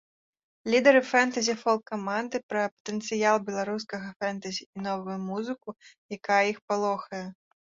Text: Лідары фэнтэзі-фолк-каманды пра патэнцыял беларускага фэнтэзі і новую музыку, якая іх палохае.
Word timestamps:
Лідары 0.73 1.01
фэнтэзі-фолк-каманды 1.09 2.37
пра 2.53 2.63
патэнцыял 2.75 3.35
беларускага 3.51 4.09
фэнтэзі 4.25 4.63
і 4.75 4.87
новую 4.87 5.17
музыку, 5.29 5.69
якая 6.19 6.41
іх 6.55 6.67
палохае. 6.73 7.25